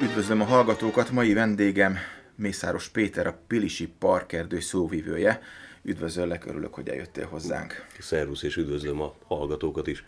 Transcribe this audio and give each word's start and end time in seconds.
Üdvözlöm 0.00 0.40
a 0.40 0.44
hallgatókat, 0.44 1.10
mai 1.10 1.32
vendégem 1.32 1.96
Mészáros 2.34 2.88
Péter, 2.88 3.26
a 3.26 3.38
Pilisi 3.46 3.88
Parkerdő 3.98 4.60
szóvivője. 4.60 5.40
Üdvözöllek, 5.82 6.46
örülök, 6.46 6.74
hogy 6.74 6.88
eljöttél 6.88 7.26
hozzánk. 7.26 7.86
Szervusz, 8.00 8.42
és 8.42 8.56
üdvözlöm 8.56 9.00
a 9.00 9.14
hallgatókat 9.26 9.86
is. 9.86 10.04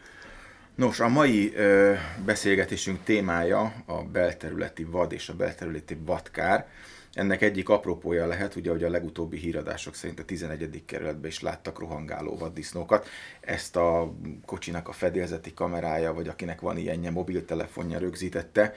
Nos, 0.74 1.00
a 1.00 1.08
mai 1.08 1.54
ö, 1.54 1.94
beszélgetésünk 2.24 3.04
témája 3.04 3.72
a 3.86 4.02
belterületi 4.02 4.84
vad 4.84 5.12
és 5.12 5.28
a 5.28 5.34
belterületi 5.34 5.98
vadkár. 6.04 6.68
Ennek 7.12 7.42
egyik 7.42 7.68
apropója 7.68 8.26
lehet, 8.26 8.56
ugye, 8.56 8.70
hogy 8.70 8.84
a 8.84 8.90
legutóbbi 8.90 9.38
híradások 9.38 9.94
szerint 9.94 10.18
a 10.18 10.24
11. 10.24 10.82
kerületben 10.86 11.30
is 11.30 11.40
láttak 11.40 11.78
rohangáló 11.78 12.36
vaddisznókat. 12.36 13.08
Ezt 13.40 13.76
a 13.76 14.14
kocsinak 14.46 14.88
a 14.88 14.92
fedélzeti 14.92 15.54
kamerája, 15.54 16.12
vagy 16.12 16.28
akinek 16.28 16.60
van 16.60 16.76
ilyenje, 16.76 17.10
mobiltelefonja 17.10 17.98
rögzítette. 17.98 18.74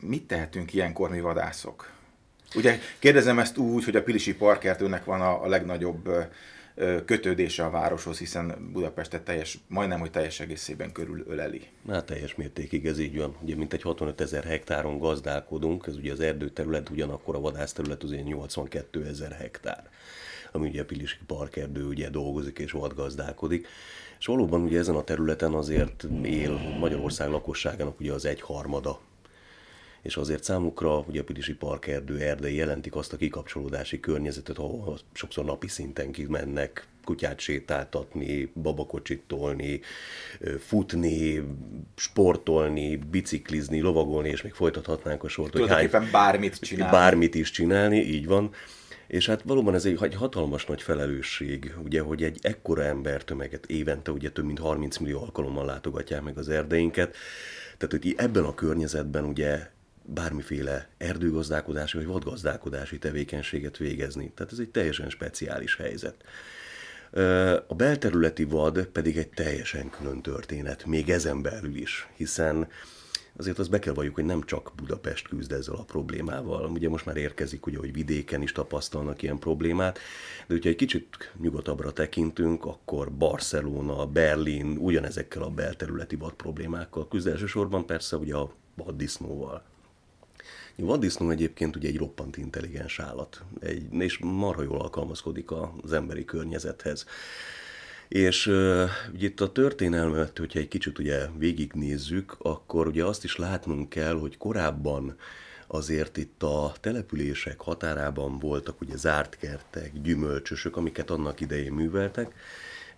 Mit 0.00 0.26
tehetünk 0.26 0.72
ilyenkor 0.72 1.10
mi 1.10 1.20
vadászok? 1.20 1.92
Ugye 2.54 2.78
kérdezem 2.98 3.38
ezt 3.38 3.56
úgy, 3.56 3.84
hogy 3.84 3.96
a 3.96 4.02
Pilisi 4.02 4.34
Parkertőnek 4.34 5.04
van 5.04 5.20
a, 5.20 5.42
a 5.42 5.48
legnagyobb 5.48 6.08
kötődése 7.04 7.64
a 7.64 7.70
városhoz, 7.70 8.18
hiszen 8.18 8.70
Budapestet 8.72 9.22
teljes, 9.22 9.58
majdnem, 9.66 10.00
hogy 10.00 10.10
teljes 10.10 10.40
egészében 10.40 10.92
körül 10.92 11.24
öleli. 11.28 11.68
Hát 11.88 12.04
teljes 12.04 12.34
mértékig 12.34 12.86
ez 12.86 12.98
így 12.98 13.16
van. 13.16 13.36
Ugye 13.40 13.56
mintegy 13.56 13.82
65 13.82 14.20
ezer 14.20 14.44
hektáron 14.44 14.98
gazdálkodunk, 14.98 15.86
ez 15.86 15.96
ugye 15.96 16.12
az 16.12 16.20
erdőterület, 16.20 16.90
ugyanakkor 16.90 17.34
a 17.34 17.40
vadászterület 17.40 18.02
az 18.02 18.10
82 18.10 19.06
ezer 19.06 19.32
hektár 19.32 19.90
ami 20.52 20.68
ugye 20.68 20.84
Pilisi 20.84 21.18
Parkerdő 21.26 21.84
ugye 21.86 22.10
dolgozik 22.10 22.58
és 22.58 22.72
vadgazdálkodik. 22.72 23.66
És 24.18 24.26
valóban 24.26 24.62
ugye 24.62 24.78
ezen 24.78 24.94
a 24.94 25.04
területen 25.04 25.52
azért 25.52 26.06
él 26.22 26.52
Magyarország 26.78 27.30
lakosságának 27.30 28.00
ugye 28.00 28.12
az 28.12 28.24
egyharmada 28.24 29.00
és 30.02 30.16
azért 30.16 30.44
számukra 30.44 30.98
ugye 30.98 31.20
a 31.20 31.24
Pilisi 31.24 31.54
Parkerdő 31.54 32.18
erdei 32.18 32.54
jelentik 32.54 32.94
azt 32.94 33.12
a 33.12 33.16
kikapcsolódási 33.16 34.00
környezetet, 34.00 34.58
ahol 34.58 34.98
sokszor 35.12 35.44
napi 35.44 35.68
szinten 35.68 36.12
kimennek 36.12 36.86
kutyát 37.04 37.40
sétáltatni, 37.40 38.52
babakocsit 38.62 39.22
tolni, 39.26 39.80
futni, 40.58 41.42
sportolni, 41.96 42.96
biciklizni, 42.96 43.80
lovagolni, 43.80 44.28
és 44.28 44.42
még 44.42 44.52
folytathatnánk 44.52 45.24
a 45.24 45.28
sort. 45.28 45.50
Tulajdonképpen 45.50 46.00
hány, 46.00 46.10
bármit 46.10 46.60
csinálni. 46.60 46.96
Bármit 46.96 47.34
is 47.34 47.50
csinálni, 47.50 47.98
így 47.98 48.26
van. 48.26 48.50
És 49.12 49.26
hát 49.26 49.42
valóban 49.42 49.74
ez 49.74 49.84
egy 49.84 50.14
hatalmas 50.14 50.66
nagy 50.66 50.82
felelősség, 50.82 51.74
ugye, 51.84 52.00
hogy 52.00 52.22
egy 52.22 52.38
ekkora 52.42 52.84
embertömeget 52.84 53.66
évente 53.66 54.10
ugye 54.10 54.30
több 54.30 54.44
mint 54.44 54.58
30 54.58 54.96
millió 54.96 55.22
alkalommal 55.22 55.64
látogatják 55.64 56.22
meg 56.22 56.38
az 56.38 56.48
erdeinket, 56.48 57.16
tehát 57.76 57.90
hogy 57.90 58.14
ebben 58.16 58.44
a 58.44 58.54
környezetben 58.54 59.24
ugye 59.24 59.68
bármiféle 60.02 60.88
erdőgazdálkodási 60.98 61.96
vagy 61.96 62.06
vadgazdálkodási 62.06 62.98
tevékenységet 62.98 63.76
végezni. 63.76 64.32
Tehát 64.34 64.52
ez 64.52 64.58
egy 64.58 64.70
teljesen 64.70 65.10
speciális 65.10 65.76
helyzet. 65.76 66.14
A 67.66 67.74
belterületi 67.74 68.44
vad 68.44 68.86
pedig 68.86 69.16
egy 69.16 69.28
teljesen 69.28 69.90
külön 69.90 70.22
történet, 70.22 70.86
még 70.86 71.10
ezen 71.10 71.42
belül 71.42 71.76
is, 71.76 72.08
hiszen 72.16 72.68
azért 73.36 73.58
azt 73.58 73.70
be 73.70 73.78
kell 73.78 73.94
valljuk, 73.94 74.14
hogy 74.14 74.24
nem 74.24 74.42
csak 74.42 74.72
Budapest 74.76 75.28
küzd 75.28 75.52
ezzel 75.52 75.74
a 75.74 75.84
problémával. 75.84 76.70
Ugye 76.70 76.88
most 76.88 77.06
már 77.06 77.16
érkezik, 77.16 77.66
ugye, 77.66 77.78
hogy 77.78 77.92
vidéken 77.92 78.42
is 78.42 78.52
tapasztalnak 78.52 79.22
ilyen 79.22 79.38
problémát, 79.38 79.98
de 80.46 80.54
hogyha 80.54 80.68
egy 80.68 80.76
kicsit 80.76 81.32
nyugatabbra 81.40 81.92
tekintünk, 81.92 82.64
akkor 82.64 83.12
Barcelona, 83.12 84.06
Berlin 84.06 84.76
ugyanezekkel 84.76 85.42
a 85.42 85.50
belterületi 85.50 86.16
vad 86.16 86.32
problémákkal 86.32 87.08
küzd 87.08 87.26
elsősorban 87.26 87.86
persze 87.86 88.16
ugye 88.16 88.34
a 88.34 88.52
vaddisznóval. 88.74 89.62
A 90.78 90.84
vaddisznó 90.84 91.30
egyébként 91.30 91.76
ugye 91.76 91.88
egy 91.88 91.96
roppant 91.96 92.36
intelligens 92.36 92.98
állat, 92.98 93.42
egy, 93.60 93.92
és 93.92 94.18
marha 94.18 94.62
jól 94.62 94.80
alkalmazkodik 94.80 95.50
az 95.82 95.92
emberi 95.92 96.24
környezethez. 96.24 97.06
És 98.12 98.46
uh, 98.46 98.88
ugye 99.12 99.26
itt 99.26 99.40
a 99.40 99.52
történelmet, 99.52 100.38
hogyha 100.38 100.58
egy 100.58 100.68
kicsit 100.68 100.98
ugye 100.98 101.26
végignézzük, 101.38 102.36
akkor 102.38 102.86
ugye 102.86 103.04
azt 103.04 103.24
is 103.24 103.36
látnunk 103.36 103.88
kell, 103.88 104.14
hogy 104.14 104.36
korábban 104.36 105.16
azért 105.66 106.16
itt 106.16 106.42
a 106.42 106.72
települések 106.80 107.60
határában 107.60 108.38
voltak 108.38 108.80
ugye 108.80 108.96
zárt 108.96 109.36
kertek, 109.36 109.92
gyümölcsösök, 110.02 110.76
amiket 110.76 111.10
annak 111.10 111.40
idején 111.40 111.72
műveltek, 111.72 112.34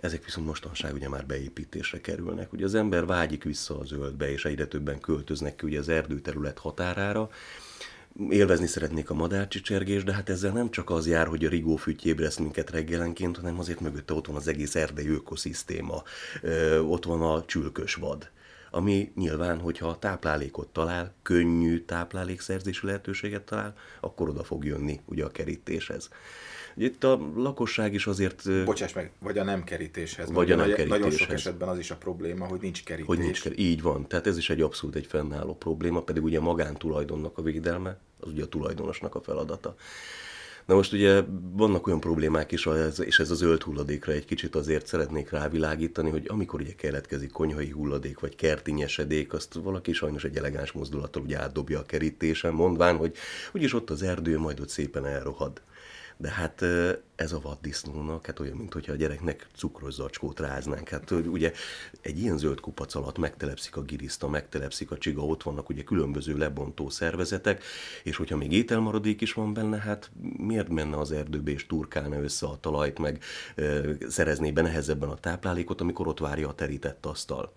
ezek 0.00 0.24
viszont 0.24 0.46
mostanság 0.46 0.94
ugye 0.94 1.08
már 1.08 1.26
beépítésre 1.26 2.00
kerülnek. 2.00 2.52
Ugye 2.52 2.64
az 2.64 2.74
ember 2.74 3.06
vágyik 3.06 3.44
vissza 3.44 3.78
a 3.78 3.84
zöldbe, 3.84 4.30
és 4.30 4.44
egyre 4.44 4.66
többen 4.66 5.00
költöznek 5.00 5.56
ki 5.56 5.66
ugye 5.66 5.78
az 5.78 5.88
erdőterület 5.88 6.58
határára, 6.58 7.30
élvezni 8.30 8.66
szeretnék 8.66 9.10
a 9.10 9.14
madárcsicsergés, 9.14 10.04
de 10.04 10.12
hát 10.12 10.28
ezzel 10.28 10.52
nem 10.52 10.70
csak 10.70 10.90
az 10.90 11.06
jár, 11.06 11.26
hogy 11.26 11.44
a 11.44 11.48
rigó 11.48 11.76
füty 11.76 12.06
ébreszt 12.06 12.38
minket 12.38 12.70
reggelenként, 12.70 13.36
hanem 13.36 13.58
azért 13.58 13.80
mögötte 13.80 14.14
ott 14.14 14.26
van 14.26 14.36
az 14.36 14.48
egész 14.48 14.74
erdei 14.74 15.08
ökoszisztéma, 15.08 16.02
ott 16.82 17.04
van 17.04 17.22
a 17.22 17.44
csülkös 17.44 17.94
vad 17.94 18.32
ami 18.74 19.12
nyilván, 19.14 19.60
hogyha 19.60 19.98
táplálékot 19.98 20.68
talál, 20.68 21.14
könnyű 21.22 21.80
táplálékszerzési 21.80 22.86
lehetőséget 22.86 23.42
talál, 23.42 23.74
akkor 24.00 24.28
oda 24.28 24.44
fog 24.44 24.64
jönni 24.64 25.00
ugye 25.04 25.24
a 25.24 25.30
kerítéshez. 25.30 26.08
Itt 26.76 27.04
a 27.04 27.20
lakosság 27.36 27.94
is 27.94 28.06
azért... 28.06 28.64
Bocsáss 28.64 28.92
meg, 28.92 29.10
vagy 29.18 29.38
a 29.38 29.44
nem 29.44 29.64
kerítéshez. 29.64 30.30
Vagy 30.32 30.50
a 30.50 30.56
nem 30.56 30.64
kerítéshez. 30.66 30.98
Nagyon 30.98 31.10
sok 31.10 31.30
esetben 31.30 31.68
az 31.68 31.78
is 31.78 31.90
a 31.90 31.96
probléma, 31.96 32.46
hogy 32.46 32.60
nincs 32.60 32.84
kerítés. 32.84 33.06
Hogy 33.06 33.18
nincs 33.18 33.42
kerítés. 33.42 33.64
Így 33.64 33.82
van. 33.82 34.08
Tehát 34.08 34.26
ez 34.26 34.36
is 34.36 34.50
egy 34.50 34.60
abszolút 34.60 34.96
egy 34.96 35.06
fennálló 35.06 35.54
probléma, 35.54 36.02
pedig 36.02 36.22
ugye 36.22 36.38
a 36.38 36.42
magántulajdonnak 36.42 37.38
a 37.38 37.42
védelme, 37.42 37.98
az 38.20 38.28
ugye 38.30 38.42
a 38.42 38.46
tulajdonosnak 38.48 39.14
a 39.14 39.20
feladata. 39.20 39.74
Na 40.66 40.74
most 40.74 40.92
ugye 40.92 41.22
vannak 41.52 41.86
olyan 41.86 42.00
problémák 42.00 42.52
is, 42.52 42.68
és 42.98 43.18
ez 43.18 43.30
a 43.30 43.34
zöld 43.34 43.62
hulladékra 43.62 44.12
egy 44.12 44.24
kicsit 44.24 44.54
azért 44.54 44.86
szeretnék 44.86 45.30
rávilágítani, 45.30 46.10
hogy 46.10 46.24
amikor 46.28 46.60
ugye 46.60 46.74
keletkezik 46.74 47.30
konyhai 47.30 47.70
hulladék, 47.70 48.20
vagy 48.20 48.36
kertinyesedék, 48.36 49.32
azt 49.32 49.54
valaki 49.54 49.92
sajnos 49.92 50.24
egy 50.24 50.36
elegáns 50.36 50.72
mozdulattal 50.72 51.22
ugye 51.22 51.38
átdobja 51.38 51.78
a 51.78 51.84
kerítésen, 51.84 52.52
mondván, 52.52 52.96
hogy 52.96 53.16
úgyis 53.52 53.74
ott 53.74 53.90
az 53.90 54.02
erdő, 54.02 54.38
majd 54.38 54.60
ott 54.60 54.68
szépen 54.68 55.06
elrohad. 55.06 55.60
De 56.16 56.30
hát 56.30 56.64
ez 57.14 57.32
a 57.32 57.40
vaddisznónak, 57.40 58.26
hát 58.26 58.40
olyan, 58.40 58.56
mintha 58.56 58.92
a 58.92 58.96
gyereknek 58.96 59.46
cukros 59.56 59.92
zacskót 59.94 60.40
ráznánk. 60.40 60.88
Hát 60.88 61.10
ugye 61.10 61.52
egy 62.00 62.18
ilyen 62.18 62.38
zöld 62.38 62.60
kupac 62.60 62.94
alatt 62.94 63.18
megtelepszik 63.18 63.76
a 63.76 63.82
giriszta, 63.82 64.28
megtelepszik 64.28 64.90
a 64.90 64.98
csiga, 64.98 65.22
ott 65.22 65.42
vannak 65.42 65.68
ugye 65.68 65.82
különböző 65.82 66.36
lebontó 66.36 66.88
szervezetek, 66.88 67.64
és 68.02 68.16
hogyha 68.16 68.36
még 68.36 68.52
ételmaradék 68.52 69.20
is 69.20 69.32
van 69.32 69.52
benne, 69.52 69.78
hát 69.78 70.10
miért 70.36 70.68
menne 70.68 70.96
az 70.96 71.12
erdőbe 71.12 71.50
és 71.50 71.66
turkálna 71.66 72.22
össze 72.22 72.46
a 72.46 72.58
talajt, 72.60 72.98
meg 72.98 73.22
szerezné 74.08 74.50
be 74.50 74.62
nehezebben 74.62 75.08
a 75.08 75.16
táplálékot, 75.16 75.80
amikor 75.80 76.06
ott 76.08 76.18
várja 76.18 76.48
a 76.48 76.54
terített 76.54 77.06
asztal. 77.06 77.52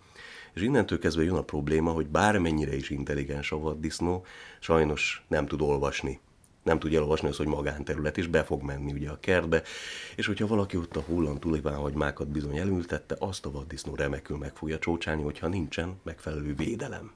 És 0.54 0.62
innentől 0.62 1.00
kezdve 1.00 1.24
jön 1.24 1.36
a 1.36 1.44
probléma, 1.44 1.92
hogy 1.92 2.08
bármennyire 2.08 2.76
is 2.76 2.90
intelligens 2.90 3.52
a 3.52 3.60
vaddisznó, 3.60 4.26
sajnos 4.60 5.26
nem 5.28 5.46
tud 5.46 5.62
olvasni 5.62 6.20
nem 6.68 6.80
tudja 6.80 6.98
elolvasni 6.98 7.28
az, 7.28 7.38
hogy 7.38 7.48
magánterület, 7.48 8.18
és 8.18 8.28
be 8.28 8.44
fog 8.44 8.62
menni 8.62 8.92
ugye 8.92 9.10
a 9.10 9.20
kertbe, 9.20 9.62
és 10.16 10.26
hogyha 10.26 10.48
valaki 10.48 10.78
ott 10.78 10.96
a 10.96 11.02
hullan 11.02 11.40
hagymákat 11.64 12.28
bizony 12.28 12.58
elültette, 12.58 13.16
azt 13.20 13.46
a 13.46 13.52
vaddisznó 13.52 13.96
remekül 13.96 14.38
meg 14.38 14.56
fogja 14.56 14.80
csócsálni, 14.80 15.24
hogyha 15.24 15.48
nincsen 15.48 16.00
megfelelő 16.04 16.56
védelem. 16.56 17.12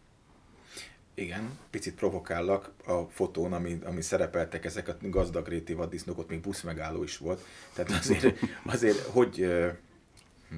Igen, 1.13 1.59
picit 1.69 1.95
provokállak 1.95 2.71
a 2.85 3.01
fotón, 3.09 3.53
ami, 3.53 3.79
ami 3.83 4.01
szerepeltek 4.01 4.65
ezek 4.65 4.87
a 4.87 4.95
gazdag 5.01 5.47
réti 5.47 5.73
vaddisznók, 5.73 6.17
ott 6.17 6.29
még 6.29 6.41
buszmegálló 6.41 7.03
is 7.03 7.17
volt. 7.17 7.45
Tehát 7.73 7.91
azért, 7.91 8.39
azért 8.73 8.99
hogy 8.99 9.35
hm, 10.49 10.55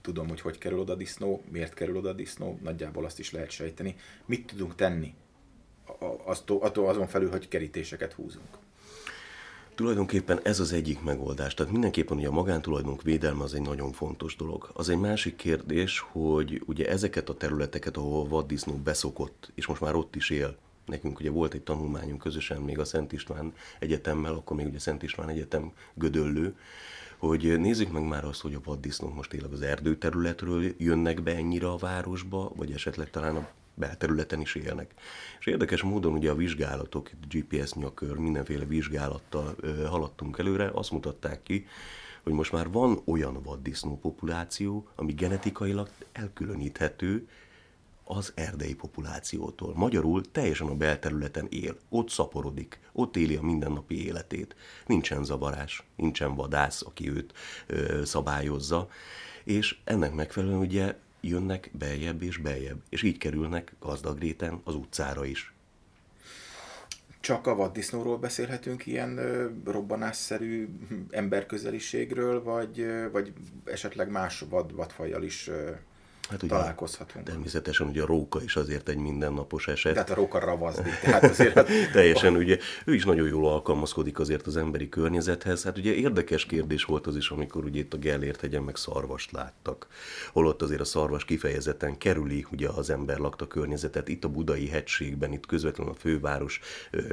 tudom, 0.00 0.28
hogy 0.28 0.40
hogy 0.40 0.58
kerül 0.58 0.78
oda 0.78 0.92
a 0.92 0.96
disznó, 0.96 1.42
miért 1.50 1.74
kerül 1.74 1.96
oda 1.96 2.08
a 2.08 2.12
disznó, 2.12 2.58
nagyjából 2.62 3.04
azt 3.04 3.18
is 3.18 3.30
lehet 3.30 3.50
sejteni. 3.50 3.96
Mit 4.26 4.46
tudunk 4.46 4.74
tenni 4.74 5.14
attól, 6.60 6.88
azon 6.88 7.06
felül, 7.06 7.30
hogy 7.30 7.48
kerítéseket 7.48 8.12
húzunk. 8.12 8.48
Tulajdonképpen 9.74 10.40
ez 10.42 10.60
az 10.60 10.72
egyik 10.72 11.02
megoldás. 11.02 11.54
Tehát 11.54 11.72
mindenképpen 11.72 12.16
ugye 12.16 12.28
a 12.28 12.32
magántulajdonk 12.32 13.02
védelme 13.02 13.42
az 13.42 13.54
egy 13.54 13.62
nagyon 13.62 13.92
fontos 13.92 14.36
dolog. 14.36 14.70
Az 14.72 14.88
egy 14.88 14.98
másik 14.98 15.36
kérdés, 15.36 15.98
hogy 15.98 16.62
ugye 16.66 16.88
ezeket 16.88 17.28
a 17.28 17.34
területeket, 17.34 17.96
ahol 17.96 18.24
a 18.24 18.28
vaddisznó 18.28 18.74
beszokott, 18.74 19.52
és 19.54 19.66
most 19.66 19.80
már 19.80 19.94
ott 19.94 20.16
is 20.16 20.30
él, 20.30 20.56
nekünk 20.86 21.20
ugye 21.20 21.30
volt 21.30 21.54
egy 21.54 21.62
tanulmányunk 21.62 22.20
közösen 22.20 22.60
még 22.60 22.78
a 22.78 22.84
Szent 22.84 23.12
István 23.12 23.52
Egyetemmel, 23.78 24.32
akkor 24.34 24.56
még 24.56 24.66
ugye 24.66 24.78
Szent 24.78 25.02
István 25.02 25.28
Egyetem 25.28 25.72
Gödöllő, 25.94 26.56
hogy 27.18 27.60
nézzük 27.60 27.92
meg 27.92 28.02
már 28.02 28.24
azt, 28.24 28.40
hogy 28.40 28.54
a 28.54 28.60
vaddisznók 28.64 29.14
most 29.14 29.30
tényleg 29.30 29.52
az 29.52 29.62
erdőterületről 29.62 30.64
jönnek 30.78 31.22
be 31.22 31.34
ennyire 31.34 31.68
a 31.70 31.76
városba, 31.76 32.52
vagy 32.56 32.72
esetleg 32.72 33.10
talán 33.10 33.36
a 33.36 33.48
belterületen 33.74 34.40
is 34.40 34.54
élnek. 34.54 34.94
És 35.38 35.46
érdekes 35.46 35.82
módon 35.82 36.12
ugye 36.12 36.30
a 36.30 36.34
vizsgálatok, 36.34 37.10
GPS 37.28 37.72
nyakör, 37.72 38.16
mindenféle 38.16 38.64
vizsgálattal 38.64 39.56
haladtunk 39.88 40.38
előre, 40.38 40.70
azt 40.72 40.90
mutatták 40.90 41.42
ki, 41.42 41.66
hogy 42.22 42.32
most 42.32 42.52
már 42.52 42.70
van 42.70 43.00
olyan 43.04 43.42
vaddisznó 43.42 43.98
populáció, 43.98 44.88
ami 44.94 45.12
genetikailag 45.12 45.88
elkülöníthető 46.12 47.28
az 48.04 48.32
erdei 48.34 48.74
populációtól. 48.74 49.72
Magyarul 49.76 50.30
teljesen 50.30 50.66
a 50.66 50.74
belterületen 50.74 51.46
él, 51.50 51.76
ott 51.88 52.10
szaporodik, 52.10 52.80
ott 52.92 53.16
éli 53.16 53.36
a 53.36 53.42
mindennapi 53.42 54.06
életét. 54.06 54.56
Nincsen 54.86 55.24
zavarás, 55.24 55.82
nincsen 55.96 56.34
vadász, 56.34 56.82
aki 56.82 57.10
őt 57.10 57.32
ö, 57.66 58.04
szabályozza, 58.04 58.88
és 59.44 59.76
ennek 59.84 60.14
megfelelően 60.14 60.58
ugye 60.58 60.96
jönnek 61.28 61.70
beljebb 61.78 62.22
és 62.22 62.36
beljebb, 62.36 62.82
és 62.88 63.02
így 63.02 63.18
kerülnek 63.18 63.74
gazdag 63.80 64.18
réten 64.18 64.60
az 64.64 64.74
utcára 64.74 65.24
is. 65.24 65.54
Csak 67.20 67.46
a 67.46 67.54
vaddisznóról 67.54 68.18
beszélhetünk 68.18 68.86
ilyen 68.86 69.20
robbanásszerű 69.64 70.68
emberközeliségről, 71.10 72.42
vagy, 72.42 72.86
vagy 73.12 73.32
esetleg 73.64 74.10
más 74.10 74.44
vad, 74.48 74.74
vadfajjal 74.74 75.22
is 75.22 75.50
hát 76.30 76.42
ugye, 76.42 76.54
találkozhatunk. 76.54 77.24
Természetesen 77.24 77.86
ugye 77.86 78.02
a 78.02 78.06
róka 78.06 78.42
is 78.42 78.56
azért 78.56 78.88
egy 78.88 78.96
mindennapos 78.96 79.68
eset. 79.68 79.92
Tehát 79.92 80.10
a 80.10 80.14
róka 80.14 80.38
ravazdi, 80.38 80.90
tehát 81.02 81.24
azért... 81.24 81.54
Hát... 81.54 81.68
Teljesen, 81.92 82.36
ugye, 82.36 82.58
ő 82.84 82.94
is 82.94 83.04
nagyon 83.04 83.28
jól 83.28 83.48
alkalmazkodik 83.48 84.18
azért 84.18 84.46
az 84.46 84.56
emberi 84.56 84.88
környezethez. 84.88 85.62
Hát 85.62 85.78
ugye 85.78 85.92
érdekes 85.92 86.46
kérdés 86.46 86.84
volt 86.84 87.06
az 87.06 87.16
is, 87.16 87.30
amikor 87.30 87.64
ugye 87.64 87.78
itt 87.78 87.94
a 87.94 87.98
Gellért 87.98 88.40
hegyen 88.40 88.62
meg 88.62 88.76
szarvast 88.76 89.32
láttak. 89.32 89.86
Holott 90.32 90.62
azért 90.62 90.80
a 90.80 90.84
szarvas 90.84 91.24
kifejezetten 91.24 91.98
kerüli 91.98 92.46
ugye 92.52 92.68
az 92.68 92.90
ember 92.90 93.18
lakta 93.18 93.46
környezetet. 93.46 94.08
Itt 94.08 94.24
a 94.24 94.28
Budai 94.28 94.68
hegységben, 94.68 95.32
itt 95.32 95.46
közvetlenül 95.46 95.92
a 95.92 95.96
főváros 95.96 96.60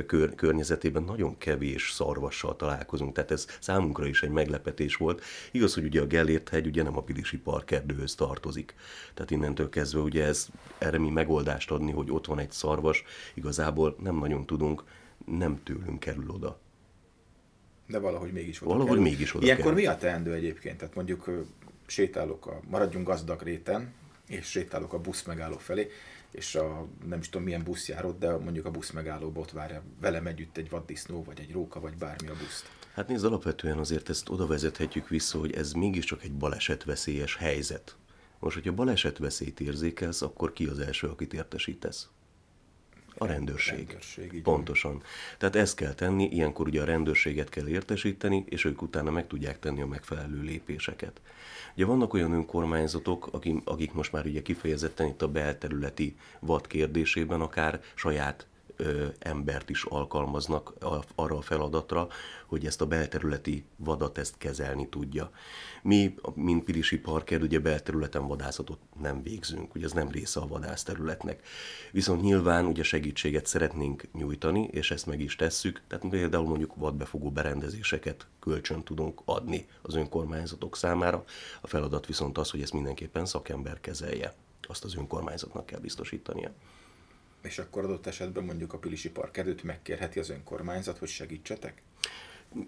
kör, 0.08 0.36
környezetében 0.36 1.04
nagyon 1.04 1.38
kevés 1.38 1.92
szarvassal 1.92 2.56
találkozunk, 2.56 3.14
tehát 3.14 3.32
ez 3.32 3.46
számunkra 3.60 4.08
is 4.08 4.24
egy 4.24 4.30
meglepetés 4.30 4.96
volt. 4.96 5.24
Igaz, 5.52 5.74
hogy 5.74 5.84
ugye 5.84 6.02
a 6.02 6.06
Gellért 6.06 6.50
hegy 6.50 6.68
ugye 6.68 6.84
nem 6.84 6.98
a 6.98 7.02
Pilisi 7.02 7.38
Parkerdőhöz 7.38 8.16
tartozik 8.16 8.76
tehát 9.14 9.32
innentől 9.32 9.70
kezdve 9.70 10.00
ugye 10.00 10.26
ez, 10.26 10.48
erre 10.78 10.98
mi 11.00 11.10
megoldást 11.10 11.72
adni, 11.72 11.92
hogy 11.92 12.12
ott 12.12 12.26
van 12.26 12.40
egy 12.40 12.52
szarvas, 12.52 13.04
igazából 13.34 13.96
nem 14.00 14.16
nagyon 14.16 14.46
tudunk, 14.46 14.84
nem 15.26 15.64
tőlünk 15.64 16.00
kerül 16.00 16.30
oda. 16.30 16.60
De 17.88 18.00
valahogy 18.00 18.32
mégis 18.32 18.62
oda 18.62 18.70
Valahogy 18.70 18.90
kerül. 18.90 19.04
mégis 19.04 19.36
oda 19.36 19.46
Ilyenkor 19.46 19.66
kerül. 19.66 19.80
mi 19.80 19.86
a 19.88 19.98
teendő 19.98 20.34
egyébként? 20.34 20.78
Tehát 20.78 20.96
mondjuk 20.96 21.30
sétálok 21.86 22.46
a, 22.46 22.60
maradjunk 22.70 23.08
gazdag 23.08 23.42
réten, 23.42 23.94
és 24.28 24.46
sétálok 24.46 24.94
a 24.94 25.00
busz 25.00 25.24
megálló 25.24 25.58
felé, 25.58 25.90
és 26.32 26.56
a 26.56 26.88
nem 27.06 27.20
is 27.20 27.30
tudom 27.30 27.46
milyen 27.46 27.64
busz 27.64 27.88
jár 27.88 28.06
ott, 28.06 28.20
de 28.20 28.38
mondjuk 28.38 28.66
a 28.66 28.72
busz 28.72 28.92
megállóba 28.92 29.40
ott 29.40 29.52
várja 29.52 29.84
velem 30.02 30.28
együtt 30.28 30.58
egy 30.58 30.70
vaddisznó, 30.70 31.24
vagy 31.24 31.40
egy 31.40 31.52
róka, 31.52 31.80
vagy 31.80 31.98
bármi 31.98 32.28
a 32.28 32.34
buszt. 32.34 32.70
Hát 32.94 33.08
nézd, 33.08 33.26
alapvetően 33.26 33.78
azért 33.78 34.10
ezt 34.10 34.30
oda 34.30 34.48
vezethetjük 34.48 35.08
vissza, 35.10 35.40
hogy 35.40 35.54
ez 35.54 35.72
mégiscsak 35.72 36.24
egy 36.24 36.34
balesetveszélyes 36.34 37.36
helyzet. 37.36 37.96
Most, 38.42 38.56
hogyha 38.56 38.74
balesetveszélyt 38.74 39.60
érzékelsz, 39.60 40.22
akkor 40.22 40.54
ki 40.54 40.66
az 40.66 40.80
első, 40.80 41.08
akit 41.08 41.34
értesítesz? 41.34 42.10
A 43.18 43.26
rendőrség. 43.26 43.78
rendőrség 43.78 44.42
Pontosan. 44.42 45.04
Tehát 45.38 45.56
ezt 45.56 45.76
kell 45.76 45.94
tenni, 45.94 46.24
ilyenkor 46.24 46.68
ugye 46.68 46.82
a 46.82 46.86
rendőrséget 46.86 47.50
kell 47.50 47.68
értesíteni, 47.68 48.46
és 48.50 48.66
ők 48.66 48.82
utána 48.82 49.12
meg 49.12 49.28
tudják 49.28 49.60
tenni 49.60 49.82
a 49.82 49.88
megfelelő 49.88 50.42
lépéseket. 50.42 51.22
Ugye 51.76 51.86
vannak 51.86 52.14
olyan 52.14 52.32
önkormányzatok, 52.32 53.28
akik, 53.32 53.62
akik 53.64 53.94
most 53.94 54.12
már 54.12 54.26
ugye 54.26 54.42
kifejezetten 54.42 55.08
itt 55.08 55.22
a 55.22 55.28
belterületi 55.28 56.16
vad 56.40 56.68
kérdésében 56.68 57.42
akár 57.42 57.82
saját 57.96 58.48
embert 59.20 59.70
is 59.70 59.84
alkalmaznak 59.84 60.74
arra 61.16 61.38
a 61.38 61.42
feladatra, 61.42 62.08
hogy 62.46 62.66
ezt 62.66 62.82
a 62.82 62.86
belterületi 62.86 63.66
vadat 63.76 64.18
ezt 64.18 64.38
kezelni 64.38 64.90
tudja. 64.90 65.32
Mi, 65.82 66.16
mint 66.34 66.64
Pilisi 66.64 67.00
Parker, 67.00 67.42
ugye 67.42 67.60
belterületen 67.60 68.28
vadászatot 68.28 68.80
nem 69.02 69.22
végzünk, 69.22 69.76
ugye 69.76 69.86
ez 69.86 69.92
nem 69.92 70.10
része 70.10 70.40
a 70.40 70.48
vadászterületnek. 70.48 71.48
Viszont 71.92 72.22
nyilván 72.22 72.66
ugye 72.66 72.84
segítséget 72.84 73.46
szeretnénk 73.46 74.04
nyújtani, 74.14 74.68
és 74.72 74.92
ezt 74.92 75.06
meg 75.06 75.22
is 75.22 75.36
tesszük, 75.36 75.82
tehát 75.88 76.10
például 76.10 76.48
mondjuk 76.48 76.76
vadbefogó 76.76 77.32
berendezéseket 77.32 78.28
kölcsön 78.40 78.84
tudunk 78.84 79.22
adni 79.26 79.68
az 79.82 79.96
önkormányzatok 79.96 80.78
számára. 80.78 81.24
A 81.62 81.68
feladat 81.68 82.06
viszont 82.06 82.38
az, 82.38 82.50
hogy 82.50 82.62
ezt 82.62 82.74
mindenképpen 82.74 83.26
szakember 83.26 83.80
kezelje. 83.82 84.34
Azt 84.62 84.84
az 84.84 84.96
önkormányzatnak 84.96 85.66
kell 85.66 85.80
biztosítania 85.80 86.52
és 87.44 87.58
akkor 87.60 87.84
adott 87.84 88.08
esetben 88.08 88.44
mondjuk 88.44 88.74
a 88.74 88.78
Pilisi 88.78 89.10
Park 89.12 89.64
megkérheti 89.64 90.20
az 90.20 90.30
önkormányzat, 90.30 90.98
hogy 90.98 91.08
segítsetek? 91.08 91.82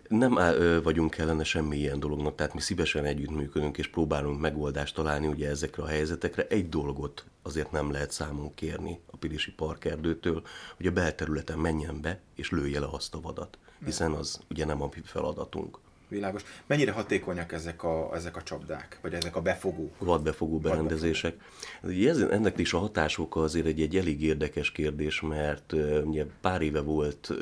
Nem 0.07 0.37
áll, 0.37 0.81
vagyunk 0.81 1.17
ellene 1.17 1.43
semmi 1.43 1.77
ilyen 1.77 1.99
dolognak, 1.99 2.35
tehát 2.35 2.53
mi 2.53 2.61
szívesen 2.61 3.05
együttműködünk 3.05 3.77
és 3.77 3.87
próbálunk 3.87 4.39
megoldást 4.39 4.95
találni 4.95 5.27
ugye 5.27 5.49
ezekre 5.49 5.83
a 5.83 5.87
helyzetekre. 5.87 6.47
Egy 6.47 6.69
dolgot 6.69 7.25
azért 7.41 7.71
nem 7.71 7.91
lehet 7.91 8.11
számon 8.11 8.53
kérni 8.53 8.99
a 9.11 9.17
Pilisi 9.17 9.51
Parkerdőtől, 9.51 10.43
hogy 10.77 10.87
a 10.87 10.91
belterületen 10.91 11.59
menjen 11.59 12.01
be 12.01 12.19
és 12.35 12.49
lője 12.49 12.79
le 12.79 12.87
azt 12.91 13.13
a 13.15 13.21
vadat, 13.21 13.57
hiszen 13.85 14.11
az 14.11 14.39
ugye 14.49 14.65
nem 14.65 14.81
a 14.81 14.89
feladatunk. 15.03 15.77
Világos. 16.13 16.43
Mennyire 16.67 16.91
hatékonyak 16.91 17.51
ezek 17.51 17.83
a, 17.83 18.09
ezek 18.13 18.35
a 18.37 18.43
csapdák, 18.43 18.99
vagy 19.01 19.13
ezek 19.13 19.35
a 19.35 19.41
befogó? 19.41 19.91
Vadbefogó 19.97 20.57
berendezések. 20.59 21.35
Vadbefogó. 21.81 22.31
Ennek 22.33 22.57
is 22.57 22.73
a 22.73 22.77
hatásoka 22.77 23.41
azért 23.41 23.65
egy, 23.65 23.81
egy 23.81 23.95
elég 23.95 24.21
érdekes 24.21 24.71
kérdés, 24.71 25.21
mert 25.21 25.73
ugye 26.03 26.25
pár 26.41 26.61
éve 26.61 26.81
volt 26.81 27.29
uh, 27.29 27.37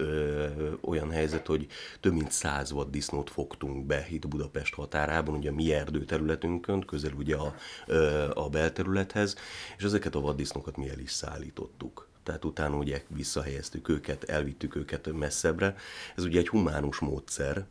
olyan 0.81 1.11
helyzet, 1.11 1.47
hogy 1.47 1.67
több 1.99 2.13
mint 2.13 2.31
száz 2.31 2.71
vaddisznót 2.71 3.29
fogtunk 3.29 3.85
be 3.85 4.07
itt 4.09 4.27
Budapest 4.27 4.73
határában, 4.73 5.35
ugye 5.35 5.49
a 5.49 5.53
mi 5.53 5.73
erdőterületünkön, 5.73 6.85
közel 6.85 7.13
ugye 7.17 7.35
a, 7.35 7.55
uh, 7.87 8.29
a 8.33 8.49
belterülethez, 8.49 9.35
és 9.77 9.83
ezeket 9.83 10.15
a 10.15 10.21
vaddisznókat 10.21 10.77
mi 10.77 10.89
el 10.89 10.99
is 10.99 11.11
szállítottuk 11.11 12.10
tehát 12.23 12.45
utána 12.45 12.75
ugye 12.75 13.03
visszahelyeztük 13.07 13.89
őket, 13.89 14.23
elvittük 14.23 14.75
őket 14.75 15.13
messzebbre. 15.13 15.75
Ez 16.15 16.23
ugye 16.23 16.39
egy 16.39 16.49
humánus 16.49 16.99
módszer, 16.99 17.65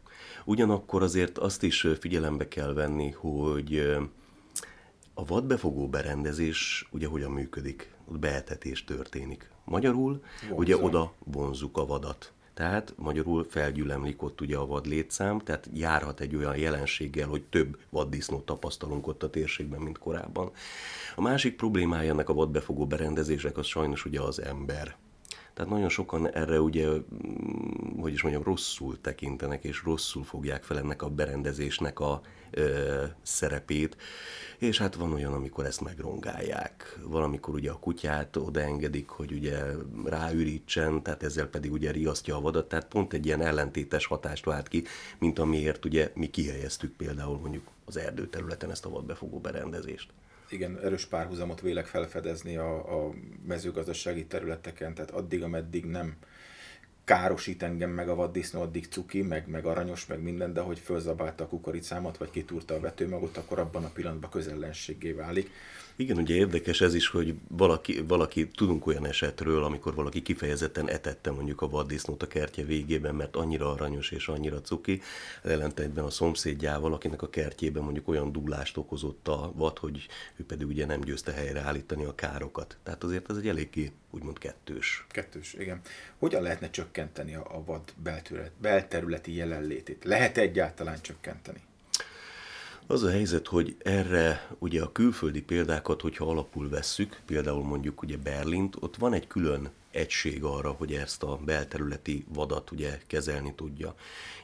Ugyanakkor 0.44 1.02
azért 1.02 1.38
azt 1.38 1.62
is 1.62 1.86
figyelembe 2.00 2.48
kell 2.48 2.72
venni, 2.72 3.10
hogy 3.10 3.96
a 5.14 5.24
vadbefogó 5.24 5.88
berendezés 5.88 6.88
ugye 6.90 7.06
hogyan 7.06 7.30
működik, 7.30 7.90
ott 8.04 8.18
beetetés 8.18 8.84
történik. 8.84 9.50
Magyarul 9.64 10.22
Vonzom. 10.40 10.58
ugye 10.58 10.76
oda 10.76 11.12
vonzuk 11.24 11.76
a 11.76 11.86
vadat. 11.86 12.32
Tehát 12.60 12.94
magyarul 12.96 13.44
felgyülemlik 13.48 14.22
ott 14.22 14.40
ugye 14.40 14.56
a 14.56 14.66
vad 14.66 14.86
létszám, 14.86 15.38
tehát 15.38 15.68
járhat 15.72 16.20
egy 16.20 16.36
olyan 16.36 16.56
jelenséggel, 16.56 17.28
hogy 17.28 17.42
több 17.42 17.78
vaddisznót 17.90 18.44
tapasztalunk 18.44 19.06
ott 19.06 19.22
a 19.22 19.30
térségben, 19.30 19.80
mint 19.80 19.98
korábban. 19.98 20.50
A 21.16 21.20
másik 21.20 21.56
problémája 21.56 22.12
ennek 22.12 22.28
a 22.28 22.34
vadbefogó 22.34 22.86
berendezések 22.86 23.56
az 23.56 23.66
sajnos 23.66 24.04
ugye 24.04 24.20
az 24.20 24.42
ember. 24.42 24.96
Tehát 25.60 25.74
nagyon 25.74 25.88
sokan 25.88 26.32
erre 26.32 26.60
ugye, 26.60 26.88
mm, 26.88 28.00
hogy 28.00 28.12
is 28.12 28.22
mondjam, 28.22 28.44
rosszul 28.44 29.00
tekintenek, 29.00 29.64
és 29.64 29.82
rosszul 29.84 30.24
fogják 30.24 30.62
fel 30.62 30.78
ennek 30.78 31.02
a 31.02 31.08
berendezésnek 31.08 32.00
a 32.00 32.20
ö, 32.50 33.04
szerepét, 33.22 33.96
és 34.58 34.78
hát 34.78 34.94
van 34.94 35.12
olyan, 35.12 35.32
amikor 35.32 35.64
ezt 35.64 35.80
megrongálják. 35.80 36.98
Valamikor 37.04 37.54
ugye 37.54 37.70
a 37.70 37.78
kutyát 37.78 38.36
odaengedik, 38.36 39.08
hogy 39.08 39.32
ugye 39.32 39.62
ráürítsen, 40.04 41.02
tehát 41.02 41.22
ezzel 41.22 41.46
pedig 41.46 41.72
ugye 41.72 41.90
riasztja 41.90 42.36
a 42.36 42.40
vadat, 42.40 42.68
tehát 42.68 42.88
pont 42.88 43.12
egy 43.12 43.26
ilyen 43.26 43.42
ellentétes 43.42 44.06
hatást 44.06 44.44
vált 44.44 44.68
ki, 44.68 44.84
mint 45.18 45.38
amiért 45.38 45.84
ugye 45.84 46.10
mi 46.14 46.30
kihelyeztük 46.30 46.92
például 46.96 47.38
mondjuk 47.38 47.64
az 47.96 48.02
erdőterületen 48.02 48.70
ezt 48.70 48.84
a 48.84 48.90
vadbefogó 48.90 49.38
berendezést 49.38 50.12
igen, 50.52 50.78
erős 50.82 51.06
párhuzamot 51.06 51.60
vélek 51.60 51.86
felfedezni 51.86 52.56
a, 52.56 53.06
a 53.06 53.12
mezőgazdasági 53.46 54.26
területeken, 54.26 54.94
tehát 54.94 55.10
addig, 55.10 55.42
ameddig 55.42 55.84
nem 55.84 56.16
károsít 57.04 57.62
engem 57.62 57.90
meg 57.90 58.08
a 58.08 58.14
vaddisznó, 58.14 58.60
addig 58.60 58.86
cuki, 58.90 59.22
meg, 59.22 59.48
meg 59.48 59.66
aranyos, 59.66 60.06
meg 60.06 60.22
minden, 60.22 60.52
de 60.52 60.60
hogy 60.60 60.78
fölzabálta 60.78 61.44
a 61.44 61.48
kukoricámat, 61.48 62.16
vagy 62.16 62.30
kitúrta 62.30 62.74
a 62.74 62.80
vetőmagot, 62.80 63.36
akkor 63.36 63.58
abban 63.58 63.84
a 63.84 63.88
pillanatban 63.88 64.30
közellenséggé 64.30 65.12
válik. 65.12 65.50
Igen, 66.00 66.16
ugye 66.16 66.34
érdekes 66.34 66.80
ez 66.80 66.94
is, 66.94 67.08
hogy 67.08 67.34
valaki, 67.48 68.00
valaki, 68.00 68.48
tudunk 68.48 68.86
olyan 68.86 69.06
esetről, 69.06 69.64
amikor 69.64 69.94
valaki 69.94 70.22
kifejezetten 70.22 70.88
etette 70.88 71.30
mondjuk 71.30 71.60
a 71.60 71.68
vaddisznót 71.68 72.22
a 72.22 72.26
kertje 72.26 72.64
végében, 72.64 73.14
mert 73.14 73.36
annyira 73.36 73.70
aranyos 73.70 74.10
és 74.10 74.28
annyira 74.28 74.60
cuki, 74.60 75.02
ellentétben 75.42 76.04
a 76.04 76.10
szomszédjával, 76.10 76.92
akinek 76.92 77.22
a 77.22 77.30
kertjében 77.30 77.82
mondjuk 77.82 78.08
olyan 78.08 78.32
dúlást 78.32 78.76
okozott 78.76 79.28
a 79.28 79.52
vad, 79.54 79.78
hogy 79.78 80.06
ő 80.36 80.44
pedig 80.44 80.66
ugye 80.66 80.86
nem 80.86 81.00
győzte 81.00 81.32
helyre 81.32 81.60
állítani 81.60 82.04
a 82.04 82.14
károkat. 82.14 82.76
Tehát 82.82 83.04
azért 83.04 83.30
ez 83.30 83.36
egy 83.36 83.48
eléggé 83.48 83.92
úgymond 84.10 84.38
kettős. 84.38 85.06
Kettős, 85.08 85.54
igen. 85.54 85.80
Hogyan 86.18 86.42
lehetne 86.42 86.70
csökkenteni 86.70 87.34
a 87.34 87.62
vad 87.66 87.82
belterületi 88.60 89.34
jelenlétét? 89.34 90.04
Lehet 90.04 90.38
egyáltalán 90.38 91.00
csökkenteni? 91.00 91.60
Az 92.86 93.02
a 93.02 93.10
helyzet, 93.10 93.46
hogy 93.46 93.76
erre 93.78 94.48
ugye 94.58 94.82
a 94.82 94.92
külföldi 94.92 95.42
példákat, 95.42 96.00
hogyha 96.00 96.24
alapul 96.30 96.68
vesszük, 96.68 97.20
például 97.26 97.64
mondjuk 97.64 98.02
ugye 98.02 98.16
Berlint, 98.16 98.76
ott 98.80 98.96
van 98.96 99.12
egy 99.12 99.26
külön 99.26 99.70
egység 99.90 100.44
arra, 100.44 100.70
hogy 100.70 100.92
ezt 100.92 101.22
a 101.22 101.36
belterületi 101.44 102.24
vadat 102.28 102.70
ugye 102.70 103.00
kezelni 103.06 103.54
tudja. 103.54 103.94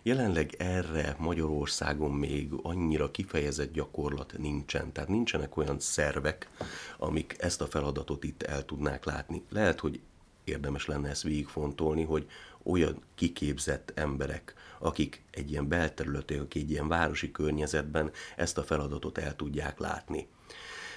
Jelenleg 0.02 0.54
erre 0.58 1.16
Magyarországon 1.18 2.10
még 2.10 2.48
annyira 2.62 3.10
kifejezett 3.10 3.72
gyakorlat 3.72 4.34
nincsen, 4.38 4.92
tehát 4.92 5.08
nincsenek 5.08 5.56
olyan 5.56 5.80
szervek, 5.80 6.50
amik 6.98 7.36
ezt 7.38 7.60
a 7.60 7.66
feladatot 7.66 8.24
itt 8.24 8.42
el 8.42 8.64
tudnák 8.64 9.04
látni. 9.04 9.42
Lehet, 9.48 9.80
hogy 9.80 10.00
érdemes 10.44 10.86
lenne 10.86 11.08
ezt 11.08 11.22
végigfontolni, 11.22 12.04
hogy 12.04 12.26
olyan 12.66 13.02
kiképzett 13.14 13.92
emberek, 13.94 14.54
akik 14.78 15.22
egy 15.30 15.50
ilyen 15.50 15.68
belterületi, 15.68 16.34
akik 16.34 16.62
egy 16.62 16.70
ilyen 16.70 16.88
városi 16.88 17.30
környezetben 17.30 18.10
ezt 18.36 18.58
a 18.58 18.62
feladatot 18.62 19.18
el 19.18 19.36
tudják 19.36 19.78
látni. 19.78 20.28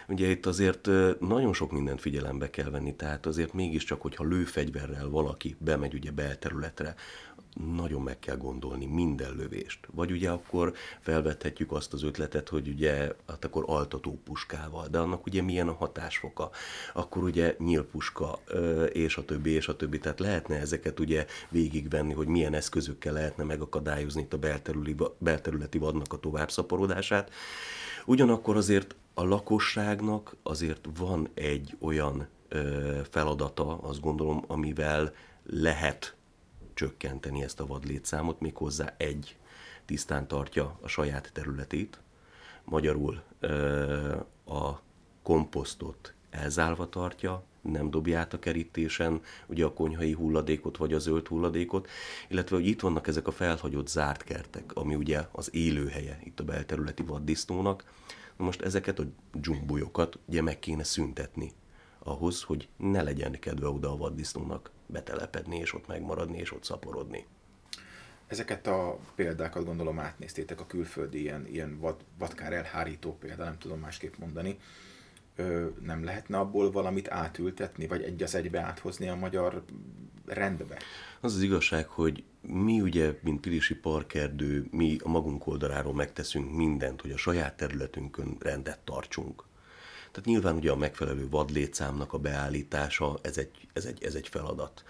Ugye 0.08 0.28
itt 0.28 0.46
azért 0.46 0.90
nagyon 1.20 1.54
sok 1.54 1.72
mindent 1.72 2.02
figyelembe 2.02 2.50
kell 2.50 2.70
venni, 2.70 2.96
tehát 2.96 3.26
azért 3.26 3.54
mégiscsak, 3.54 4.02
hogyha 4.02 4.24
lőfegyverrel 4.24 5.10
valaki 5.10 5.56
bemegy 5.60 5.94
ugye 5.94 6.12
belterületre, 6.12 6.96
nagyon 7.76 8.02
meg 8.02 8.20
kell 8.20 8.38
gondolni 8.38 8.86
minden 8.86 9.36
lövést. 9.36 9.88
Vagy 9.92 10.12
ugye 10.12 10.30
akkor 10.30 10.74
felvethetjük 11.00 11.72
azt 11.72 11.94
az 11.94 12.04
ötletet, 12.04 12.50
hogy 12.50 12.68
ugye 12.68 13.12
hát 13.28 13.46
akkor 13.46 13.64
altató 13.68 14.20
puskával, 14.24 14.88
de 14.88 15.00
annak 15.00 15.26
ugye 15.26 15.42
milyen 15.42 15.68
a 15.68 15.74
hatásfoka. 15.74 16.50
Akkor 16.94 17.24
ugye 17.24 17.56
nyílpuska, 17.58 18.40
és 18.92 19.18
a 19.18 19.26
többi, 19.26 19.50
és 19.50 19.68
a 19.68 19.76
többi. 19.76 20.00
Tehát 20.00 20.20
lehetne 20.20 20.60
ezeket 20.60 21.00
ugye 21.00 21.26
végigvenni, 21.50 22.14
hogy 22.14 22.28
milyen 22.28 22.54
eszközökkel 22.54 23.14
lehetne 23.14 23.44
megakadályozni 23.44 24.22
itt 24.22 24.34
a 24.34 24.64
belterületi, 25.18 25.78
vadnak 25.78 26.14
a 26.14 26.20
továbbszaporodását. 26.20 27.32
Ugyanakkor 28.06 28.58
azért 28.58 28.96
a 29.14 29.24
lakosságnak 29.24 30.36
azért 30.44 30.90
van 30.98 31.30
egy 31.34 31.78
olyan 31.80 32.28
feladata, 33.10 33.78
azt 33.78 34.02
gondolom, 34.02 34.44
amivel 34.48 35.14
lehet 35.46 36.16
csökkenteni 36.80 37.44
ezt 37.44 37.60
a 37.60 37.66
vadlétszámot, 37.66 38.40
méghozzá 38.40 38.94
egy 38.98 39.38
tisztán 39.86 40.28
tartja 40.28 40.78
a 40.82 40.88
saját 40.88 41.30
területét, 41.34 42.00
magyarul 42.64 43.22
a 44.46 44.80
komposztot 45.24 46.14
elzálva 46.30 46.90
tartja, 46.90 47.44
nem 47.62 47.90
dobja 47.90 48.20
át 48.20 48.34
a 48.34 48.40
kerítésen 48.40 49.22
ugye 49.48 49.66
a 49.66 49.74
konyhai 49.74 50.14
hulladékot 50.14 50.78
vagy 50.78 50.94
a 50.94 51.00
zöld 51.00 51.28
hulladékot, 51.28 51.88
illetve 52.28 52.56
hogy 52.56 52.68
itt 52.68 52.80
vannak 52.80 53.08
ezek 53.08 53.28
a 53.28 53.32
felhagyott 53.32 53.88
zárt 53.88 54.24
kertek, 54.24 54.76
ami 54.76 54.96
ugye 54.96 55.28
az 55.32 55.56
élőhelye 55.56 56.20
itt 56.24 56.40
a 56.40 56.44
belterületi 56.44 57.04
vaddisznónak, 57.04 57.84
Na 58.38 58.46
most 58.46 58.62
ezeket 58.62 59.00
a 59.00 59.04
dzsumbulyokat 59.34 60.20
ugye 60.26 60.42
meg 60.42 60.60
kéne 60.60 60.84
szüntetni 60.84 61.52
ahhoz, 62.00 62.42
hogy 62.42 62.68
ne 62.78 63.02
legyen 63.02 63.40
kedve 63.40 63.68
oda 63.68 63.92
a 63.92 63.98
vaddisznónak 63.98 64.72
betelepedni, 64.92 65.58
és 65.58 65.74
ott 65.74 65.88
megmaradni, 65.88 66.38
és 66.38 66.52
ott 66.52 66.64
szaporodni. 66.64 67.26
Ezeket 68.28 68.68
a 68.68 69.00
példákat 69.16 69.66
gondolom 69.66 70.00
átnéztétek, 70.00 70.60
a 70.60 70.66
külföldi 70.66 71.22
ilyen, 71.22 71.48
ilyen 71.48 71.80
vad, 71.80 71.96
vadkár 72.18 72.54
elhárító 72.54 73.18
példa, 73.18 73.44
nem 73.44 73.58
tudom 73.58 73.80
másképp 73.80 74.14
mondani. 74.18 74.60
Ö, 75.36 75.68
nem 75.82 76.04
lehetne 76.04 76.38
abból 76.38 76.72
valamit 76.72 77.10
átültetni, 77.10 77.88
vagy 77.88 78.04
egy 78.04 78.24
az 78.24 78.36
egybe 78.36 78.60
áthozni 78.60 79.08
a 79.08 79.16
magyar 79.16 79.64
rendbe? 80.26 80.78
Az 81.20 81.36
az 81.36 81.42
igazság, 81.42 81.88
hogy 81.88 82.24
mi 82.42 82.82
ugye, 82.82 83.20
mint 83.22 83.40
Pilisi 83.40 83.76
Parkerdő, 83.76 84.68
mi 84.72 84.98
a 85.04 85.10
magunk 85.10 85.48
oldaláról 85.48 85.94
megteszünk 85.94 86.56
mindent, 86.56 87.02
hogy 87.02 87.12
a 87.12 87.18
saját 87.18 87.58
területünkön 87.58 88.38
rendet 88.40 88.80
tartsunk. 88.80 89.44
Tehát 90.12 90.26
nyilván 90.26 90.56
ugye 90.56 90.72
a 90.72 90.76
megfelelő 90.76 91.30
vadlétszámnak 91.30 92.14
a 92.14 92.18
beállítása, 92.18 93.20
ez 93.22 93.38
egy, 93.38 93.68
ez 93.74 93.86
egy, 93.86 94.04
ez 94.04 94.16
egy 94.16 94.28
feladat. 94.28 94.84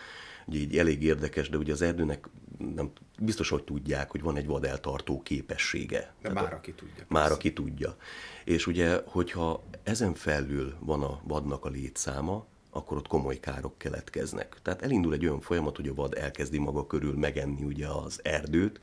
Ugye 0.46 0.58
így 0.60 0.78
elég 0.78 1.04
érdekes, 1.04 1.50
de 1.50 1.58
ugye 1.58 1.72
az 1.72 1.82
erdőnek 1.82 2.30
nem, 2.76 2.92
biztos, 3.20 3.50
hogy 3.50 3.64
tudják, 3.64 4.12
hogy 4.12 4.22
van 4.22 4.38
egy 4.38 4.46
vadeltartó 4.46 5.22
képessége. 5.22 6.14
De 6.22 6.30
már 6.30 6.54
aki 6.54 6.74
tudja. 6.74 7.06
Már 7.08 7.32
aki 7.32 7.54
tudja. 7.54 7.96
És 8.44 8.68
ugye, 8.68 9.02
hogyha 9.06 9.64
ezen 9.84 10.14
felül 10.14 10.76
van 10.80 11.04
a 11.04 11.20
vadnak 11.24 11.66
a 11.66 11.70
létszáma, 11.70 12.46
akkor 12.70 12.98
ott 12.98 13.08
komoly 13.08 13.40
károk 13.40 13.78
keletkeznek. 13.78 14.58
Tehát 14.62 14.82
elindul 14.82 15.14
egy 15.14 15.26
olyan 15.26 15.42
folyamat, 15.42 15.76
hogy 15.76 15.88
a 15.88 15.94
vad 15.94 16.14
elkezdi 16.14 16.58
maga 16.58 16.88
körül 16.88 17.14
megenni 17.14 17.64
ugye 17.64 17.88
az 17.88 18.20
erdőt, 18.24 18.80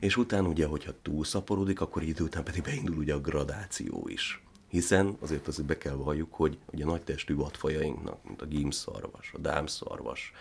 és 0.00 0.16
utána 0.16 0.48
ugye, 0.48 0.66
hogyha 0.66 0.92
túlszaporodik, 1.02 1.80
akkor 1.80 2.02
idő 2.02 2.24
után 2.24 2.44
pedig 2.44 2.62
beindul 2.62 2.96
ugye 2.96 3.14
a 3.14 3.20
gradáció 3.20 4.08
is. 4.08 4.42
Hiszen 4.74 5.16
azért 5.20 5.48
azért 5.48 5.66
be 5.66 5.78
kell 5.78 5.94
valljuk, 5.94 6.34
hogy 6.34 6.58
ugye 6.72 6.84
a 6.84 6.86
nagytestű 6.86 7.34
vadfajainknak, 7.34 8.24
mint 8.24 8.42
a 8.42 8.46
gímszarvas, 8.46 9.32
a 9.34 9.38
dámszarvas, 9.38 10.32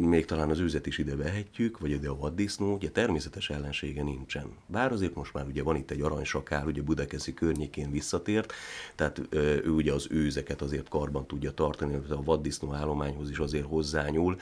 még 0.00 0.24
talán 0.24 0.50
az 0.50 0.58
őzet 0.58 0.86
is 0.86 0.98
ide 0.98 1.16
vehetjük, 1.16 1.78
vagy 1.78 1.90
ide 1.90 2.08
a 2.08 2.16
vaddisznó, 2.16 2.74
ugye 2.74 2.90
természetes 2.90 3.50
ellensége 3.50 4.02
nincsen. 4.02 4.50
Bár 4.66 4.92
azért 4.92 5.14
most 5.14 5.32
már 5.32 5.46
ugye 5.46 5.62
van 5.62 5.76
itt 5.76 5.90
egy 5.90 6.00
aranysakál, 6.00 6.66
ugye 6.66 6.82
Budakeszi 6.82 7.34
környékén 7.34 7.90
visszatért, 7.90 8.52
tehát 8.94 9.20
ő 9.30 9.70
ugye 9.70 9.92
az 9.92 10.06
őzeket 10.10 10.62
azért 10.62 10.88
karban 10.88 11.26
tudja 11.26 11.52
tartani, 11.52 11.94
a 11.94 12.22
vaddisznó 12.22 12.72
állományhoz 12.72 13.30
is 13.30 13.38
azért 13.38 13.66
hozzányúl, 13.66 14.38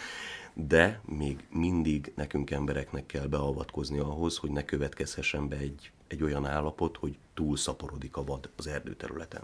de 0.54 1.00
még 1.04 1.44
mindig 1.50 2.12
nekünk 2.16 2.50
embereknek 2.50 3.06
kell 3.06 3.26
beavatkozni 3.26 3.98
ahhoz, 3.98 4.36
hogy 4.36 4.50
ne 4.50 4.64
következhessen 4.64 5.48
be 5.48 5.56
egy, 5.56 5.90
egy 6.08 6.22
olyan 6.22 6.46
állapot, 6.46 6.96
hogy 6.96 7.18
túlszaporodik 7.34 8.16
a 8.16 8.24
vad 8.24 8.48
az 8.56 8.66
erdőterületen. 8.66 9.42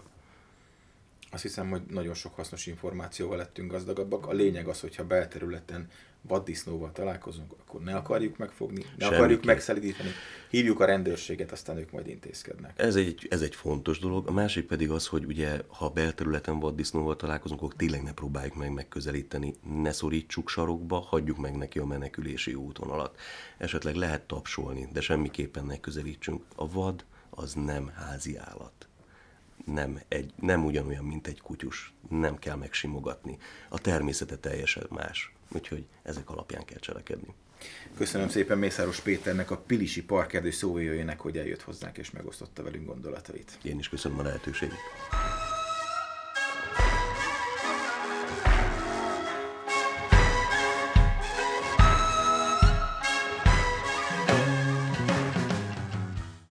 Azt 1.33 1.41
hiszem, 1.41 1.69
hogy 1.69 1.81
nagyon 1.89 2.13
sok 2.13 2.35
hasznos 2.35 2.65
információval 2.65 3.37
lettünk 3.37 3.71
gazdagabbak. 3.71 4.27
A 4.27 4.31
lényeg 4.31 4.67
az, 4.67 4.79
hogyha 4.79 5.03
belterületen 5.03 5.89
vaddisznóval 6.27 6.91
találkozunk, 6.91 7.51
akkor 7.59 7.81
ne 7.81 7.95
akarjuk 7.95 8.37
megfogni, 8.37 8.85
ne 8.97 9.05
Semmi 9.05 9.15
akarjuk 9.15 9.43
megszelidíteni, 9.43 10.09
hívjuk 10.49 10.79
a 10.79 10.85
rendőrséget, 10.85 11.51
aztán 11.51 11.77
ők 11.77 11.91
majd 11.91 12.07
intézkednek. 12.07 12.79
Ez 12.79 12.95
egy, 12.95 13.27
ez 13.29 13.41
egy 13.41 13.55
fontos 13.55 13.99
dolog. 13.99 14.27
A 14.27 14.31
másik 14.31 14.65
pedig 14.65 14.89
az, 14.89 15.07
hogy 15.07 15.25
ugye, 15.25 15.61
ha 15.67 15.89
belterületen 15.89 16.59
vaddisznóval 16.59 17.15
találkozunk, 17.15 17.61
akkor 17.61 17.73
tényleg 17.75 18.03
ne 18.03 18.13
próbáljuk 18.13 18.55
meg 18.55 18.71
megközelíteni, 18.71 19.53
ne 19.81 19.91
szorítsuk 19.91 20.49
sarokba, 20.49 20.99
hagyjuk 20.99 21.37
meg 21.37 21.55
neki 21.55 21.79
a 21.79 21.85
menekülési 21.85 22.53
útvonalat. 22.53 23.19
Esetleg 23.57 23.95
lehet 23.95 24.21
tapsolni, 24.21 24.87
de 24.91 25.01
semmiképpen 25.01 25.65
ne 25.65 25.79
közelítsünk. 25.79 26.43
A 26.55 26.67
vad 26.67 27.05
az 27.29 27.53
nem 27.53 27.91
házi 27.95 28.37
állat 28.37 28.87
nem, 29.65 30.01
egy, 30.07 30.33
nem 30.35 30.65
ugyanolyan, 30.65 31.05
mint 31.05 31.27
egy 31.27 31.41
kutyus. 31.41 31.93
Nem 32.09 32.39
kell 32.39 32.55
megsimogatni. 32.55 33.37
A 33.69 33.79
természete 33.79 34.37
teljesen 34.37 34.87
más. 34.89 35.33
Úgyhogy 35.51 35.85
ezek 36.03 36.29
alapján 36.29 36.65
kell 36.65 36.79
cselekedni. 36.79 37.33
Köszönöm 37.97 38.29
szépen 38.29 38.57
Mészáros 38.57 38.99
Péternek, 38.99 39.51
a 39.51 39.57
Pilisi 39.57 40.03
Parkerdő 40.03 40.51
szóvivőjének, 40.51 41.19
hogy 41.19 41.37
eljött 41.37 41.61
hozzánk 41.61 41.97
és 41.97 42.11
megosztotta 42.11 42.63
velünk 42.63 42.85
gondolatait. 42.85 43.57
Én 43.63 43.79
is 43.79 43.89
köszönöm 43.89 44.19
a 44.19 44.23
lehetőséget. 44.23 44.77